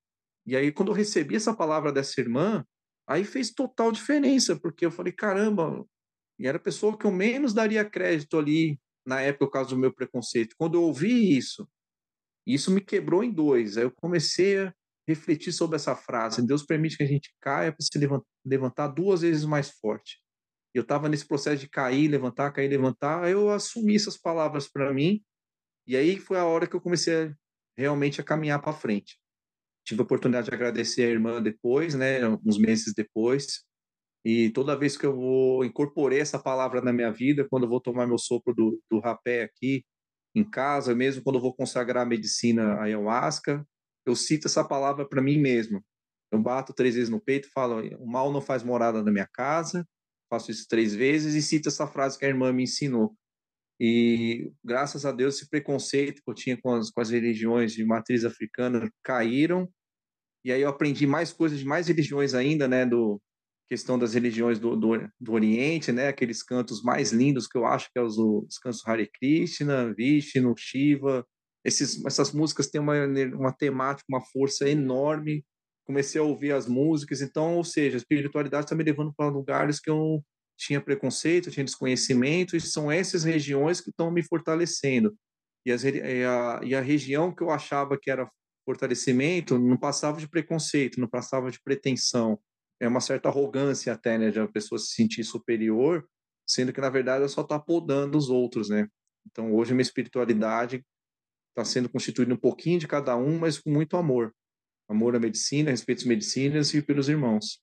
[0.46, 2.64] E aí quando eu recebi essa palavra dessa irmã,
[3.06, 5.84] aí fez total diferença, porque eu falei, caramba,
[6.38, 9.78] e era a pessoa que eu menos daria crédito ali na época, por causa do
[9.78, 10.54] meu preconceito.
[10.58, 11.68] Quando eu ouvi isso,
[12.46, 13.76] isso me quebrou em dois.
[13.76, 14.74] Aí eu comecei a
[15.06, 17.90] refletir sobre essa frase: Deus permite que a gente caia para se
[18.44, 20.20] levantar duas vezes mais forte.
[20.74, 23.22] Eu estava nesse processo de cair, levantar, cair, levantar.
[23.22, 25.22] Aí eu assumi essas palavras para mim.
[25.86, 27.32] E aí foi a hora que eu comecei
[27.76, 29.18] realmente a caminhar para frente.
[29.86, 33.64] Tive a oportunidade de agradecer a irmã depois, né, uns meses depois,
[34.24, 37.80] e toda vez que eu vou incorporei essa palavra na minha vida, quando eu vou
[37.80, 39.84] tomar meu sopro do, do rapé aqui
[40.34, 43.64] em casa, mesmo quando eu vou consagrar a medicina ayahuasca,
[44.06, 45.84] eu cito essa palavra para mim mesmo.
[46.32, 49.86] Eu bato três vezes no peito falo: o mal não faz morada na minha casa.
[50.30, 53.14] Faço isso três vezes e cito essa frase que a irmã me ensinou.
[53.78, 57.84] E graças a Deus, esse preconceito que eu tinha com as, com as religiões de
[57.84, 59.68] matriz africana caíram.
[60.44, 62.84] E aí eu aprendi mais coisas de mais religiões ainda, né?
[62.86, 63.20] Do,
[63.68, 66.08] questão das religiões do, do, do, Oriente, né?
[66.08, 70.54] Aqueles cantos mais lindos que eu acho que é os, os cantos Hare Krishna, Vishnu,
[70.56, 71.26] Shiva.
[71.64, 72.94] Esses, essas músicas têm uma,
[73.34, 75.44] uma temática, uma força enorme.
[75.86, 79.80] Comecei a ouvir as músicas, então, ou seja, a espiritualidade está me levando para lugares
[79.80, 80.22] que eu
[80.56, 85.14] tinha preconceito, tinha desconhecimento, e são essas regiões que estão me fortalecendo.
[85.66, 88.30] E, as, e, a, e a região que eu achava que era
[88.64, 92.38] fortalecimento não passava de preconceito, não passava de pretensão
[92.80, 96.06] é uma certa arrogância até, né, de uma pessoa se sentir superior,
[96.46, 98.88] sendo que na verdade ela só está podando os outros, né?
[99.26, 100.84] Então hoje minha espiritualidade
[101.50, 104.34] está sendo constituída um pouquinho de cada um, mas com muito amor,
[104.88, 107.60] amor à medicina, respeito às medicinas e pelos irmãos.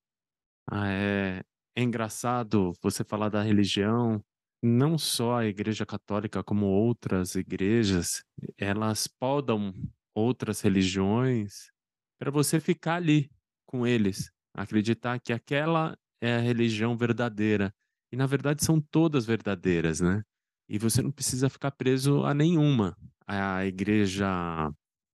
[0.70, 1.44] Ah, é,
[1.76, 4.24] é engraçado você falar da religião.
[4.64, 8.24] Não só a Igreja Católica, como outras igrejas,
[8.58, 9.74] elas podam
[10.14, 11.72] outras religiões
[12.20, 13.30] para você ficar ali
[13.66, 17.74] com eles, acreditar que aquela é a religião verdadeira.
[18.12, 20.24] E na verdade são todas verdadeiras, né?
[20.70, 22.96] E você não precisa ficar preso a nenhuma.
[23.28, 24.28] A igreja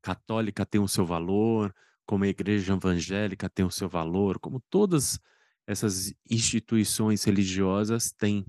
[0.02, 1.74] católica tem o seu valor,
[2.06, 5.20] como a igreja evangélica tem o seu valor, como todas
[5.68, 8.46] essas instituições religiosas têm.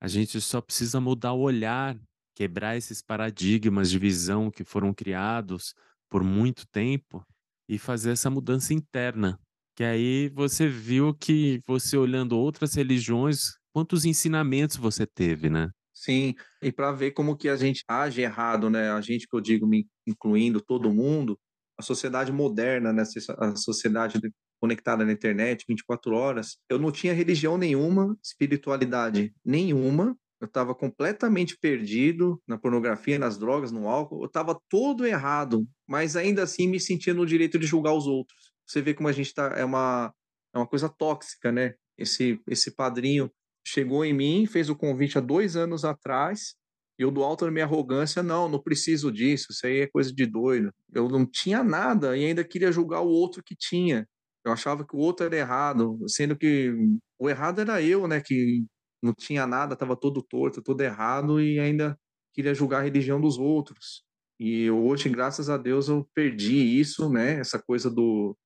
[0.00, 1.98] A gente só precisa mudar o olhar,
[2.34, 5.74] quebrar esses paradigmas de visão que foram criados
[6.08, 7.24] por muito tempo
[7.68, 9.40] e fazer essa mudança interna.
[9.78, 15.70] Que aí você viu que você olhando outras religiões, quantos ensinamentos você teve, né?
[15.94, 18.90] Sim, e para ver como que a gente age errado, né?
[18.90, 21.38] A gente que eu digo, me incluindo todo mundo,
[21.78, 23.04] a sociedade moderna, né?
[23.38, 24.18] a sociedade
[24.60, 31.56] conectada na internet 24 horas, eu não tinha religião nenhuma, espiritualidade nenhuma, eu estava completamente
[31.56, 36.80] perdido na pornografia, nas drogas, no álcool, eu estava todo errado, mas ainda assim me
[36.80, 40.12] sentia no direito de julgar os outros você vê como a gente tá é uma
[40.54, 41.74] é uma coisa tóxica, né?
[41.96, 43.30] Esse esse padrinho
[43.66, 46.58] chegou em mim, fez o convite há dois anos atrás
[46.98, 50.26] eu do alto da minha arrogância, não, não preciso disso, isso aí é coisa de
[50.26, 50.72] doido.
[50.92, 54.06] Eu não tinha nada e ainda queria julgar o outro que tinha.
[54.44, 56.74] Eu achava que o outro era errado, sendo que
[57.18, 58.64] o errado era eu, né, que
[59.02, 61.96] não tinha nada, estava todo torto, todo errado e ainda
[62.34, 64.02] queria julgar a religião dos outros.
[64.40, 68.36] E hoje, graças a Deus, eu perdi isso, né, essa coisa do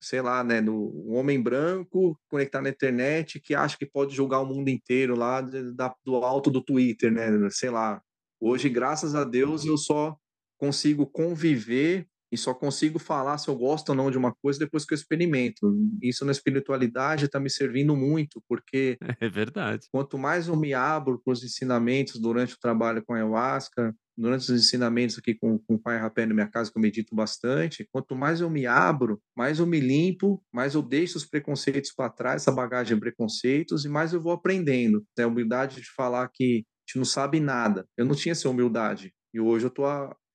[0.00, 4.46] sei lá, né, no homem branco conectar na internet que acha que pode julgar o
[4.46, 8.00] mundo inteiro lá da, do alto do Twitter, né, sei lá.
[8.40, 10.16] Hoje, graças a Deus, eu só
[10.58, 14.84] consigo conviver e só consigo falar se eu gosto ou não de uma coisa depois
[14.84, 15.74] que eu experimento.
[16.02, 19.86] Isso na espiritualidade está me servindo muito, porque é verdade.
[19.92, 24.50] Quanto mais eu me abro para os ensinamentos durante o trabalho com a ayahuasca, durante
[24.50, 27.86] os ensinamentos aqui com, com o Pai Rapé na minha casa, que eu medito bastante,
[27.92, 32.10] quanto mais eu me abro, mais eu me limpo, mais eu deixo os preconceitos para
[32.10, 35.04] trás, essa bagagem de preconceitos, e mais eu vou aprendendo.
[35.18, 37.86] É a humildade de falar que a gente não sabe nada.
[37.96, 39.12] Eu não tinha essa humildade.
[39.34, 39.86] E hoje eu estou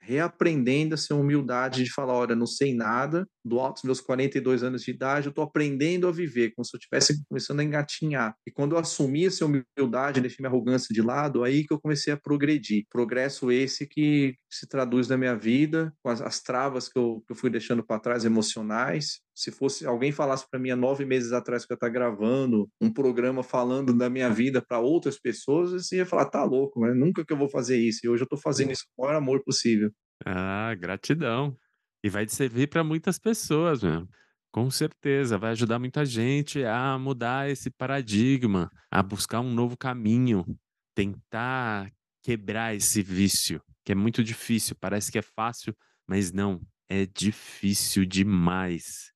[0.01, 4.83] reaprendendo essa humildade de falar, olha, não sei nada, do alto dos meus 42 anos
[4.83, 8.35] de idade, eu estou aprendendo a viver, como se eu estivesse começando a engatinhar.
[8.45, 12.11] E quando eu assumi essa humildade, deixei minha arrogância de lado, aí que eu comecei
[12.11, 12.85] a progredir.
[12.89, 17.33] Progresso esse que se traduz na minha vida, com as, as travas que eu, que
[17.33, 21.31] eu fui deixando para trás, emocionais, se fosse alguém falasse para mim há nove meses
[21.31, 25.99] atrás que eu estar gravando um programa falando da minha vida para outras pessoas, eu
[25.99, 28.01] ia falar, tá louco, mas nunca que eu vou fazer isso.
[28.03, 29.91] E hoje eu estou fazendo isso com o maior amor possível.
[30.25, 31.55] Ah, gratidão.
[32.03, 34.07] E vai te servir para muitas pessoas, mesmo.
[34.51, 40.45] Com certeza, vai ajudar muita gente a mudar esse paradigma, a buscar um novo caminho,
[40.93, 41.89] tentar
[42.21, 44.75] quebrar esse vício, que é muito difícil.
[44.79, 45.73] Parece que é fácil,
[46.05, 49.10] mas não, é difícil demais.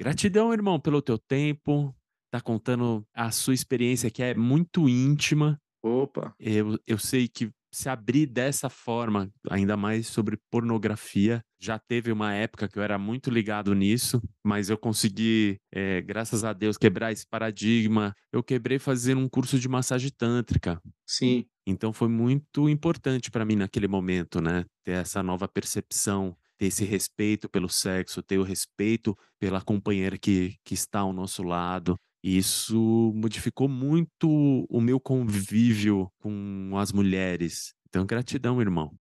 [0.00, 1.94] Gratidão, irmão, pelo teu tempo.
[2.32, 5.60] Tá contando a sua experiência que é muito íntima.
[5.82, 6.34] Opa!
[6.40, 12.32] Eu, eu sei que se abrir dessa forma, ainda mais sobre pornografia, já teve uma
[12.32, 17.12] época que eu era muito ligado nisso, mas eu consegui, é, graças a Deus, quebrar
[17.12, 18.14] esse paradigma.
[18.32, 20.80] Eu quebrei fazendo um curso de massagem tântrica.
[21.06, 21.44] Sim.
[21.66, 24.64] Então foi muito importante para mim naquele momento, né?
[24.82, 30.56] Ter essa nova percepção ter esse respeito pelo sexo, ter o respeito pela companheira que,
[30.62, 31.96] que está ao nosso lado.
[32.22, 34.28] Isso modificou muito
[34.68, 37.72] o meu convívio com as mulheres.
[37.88, 38.94] Então, gratidão, irmão.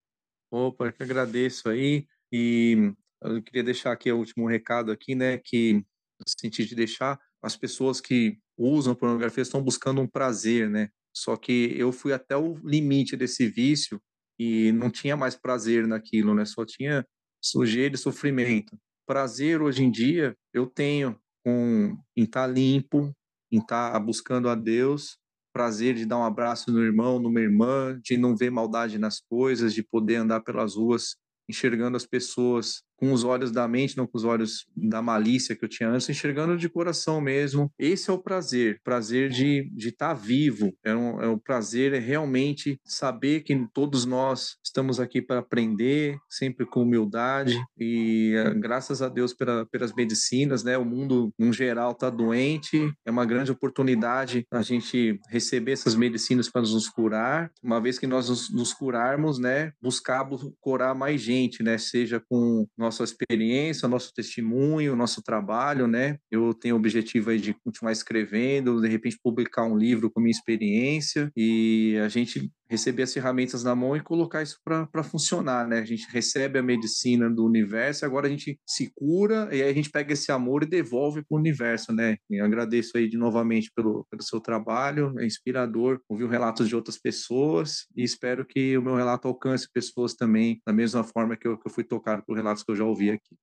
[0.50, 2.08] Opa, que agradeço aí.
[2.32, 7.20] E eu queria deixar aqui o último recado aqui, né, que no sentido de deixar
[7.42, 10.90] as pessoas que usam pornografia estão buscando um prazer, né?
[11.14, 14.02] Só que eu fui até o limite desse vício
[14.38, 16.46] e não tinha mais prazer naquilo, né?
[16.46, 17.06] Só tinha
[17.42, 18.78] sujeira e sofrimento.
[19.08, 23.14] Prazer hoje em dia eu tenho com em estar tá limpo,
[23.52, 25.18] em estar tá buscando a Deus,
[25.54, 29.74] prazer de dar um abraço no irmão, numa irmã, de não ver maldade nas coisas,
[29.74, 31.16] de poder andar pelas ruas
[31.50, 35.64] enxergando as pessoas com os olhos da mente, não com os olhos da malícia que
[35.64, 37.72] eu tinha antes, enxergando de coração mesmo.
[37.80, 40.74] Esse é o prazer, prazer de estar tá vivo.
[40.84, 46.18] É um, é um prazer é realmente saber que todos nós estamos aqui para aprender,
[46.30, 50.78] sempre com humildade e eh, graças a Deus pela, pelas medicinas, né?
[50.78, 52.92] O mundo, no geral, está doente.
[53.06, 57.52] É uma grande oportunidade a gente receber essas medicinas para nos curar.
[57.64, 59.72] Uma vez que nós nos, nos curarmos, né?
[59.82, 60.28] Buscar
[60.60, 61.78] curar mais gente, né?
[61.78, 66.18] Seja com nossa experiência, nosso testemunho, nosso trabalho, né?
[66.32, 70.32] Eu tenho o objetivo aí de continuar escrevendo, de repente publicar um livro com minha
[70.32, 75.80] experiência e a gente receber as ferramentas na mão e colocar isso para funcionar, né?
[75.80, 79.74] A gente recebe a medicina do universo, agora a gente se cura e aí a
[79.74, 82.18] gente pega esse amor e devolve para o universo, né?
[82.30, 86.98] Eu agradeço aí de novamente pelo, pelo seu trabalho, é inspirador ouvir relatos de outras
[86.98, 91.58] pessoas e espero que o meu relato alcance pessoas também da mesma forma que eu,
[91.58, 93.36] que eu fui tocado por relatos que eu já ouvi aqui.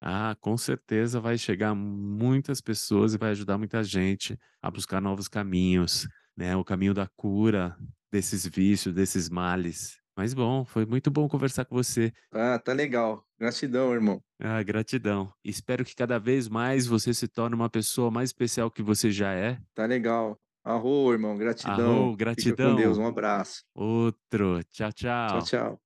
[0.00, 5.26] Ah, com certeza vai chegar muitas pessoas e vai ajudar muita gente a buscar novos
[5.26, 6.06] caminhos,
[6.36, 6.54] né?
[6.54, 7.76] O caminho da cura,
[8.12, 9.98] desses vícios, desses males.
[10.16, 12.10] Mas bom, foi muito bom conversar com você.
[12.32, 13.22] Ah, tá legal.
[13.38, 14.22] Gratidão, irmão.
[14.40, 15.30] Ah, gratidão.
[15.44, 19.32] Espero que cada vez mais você se torne uma pessoa mais especial que você já
[19.34, 19.58] é.
[19.74, 20.38] Tá legal.
[20.64, 21.36] Arro, irmão.
[21.36, 22.04] Gratidão.
[22.04, 22.56] Arro, gratidão.
[22.56, 22.98] Fica com Deus.
[22.98, 23.62] Um abraço.
[23.74, 24.64] Outro.
[24.72, 25.28] Tchau, tchau.
[25.28, 25.85] Tchau, tchau.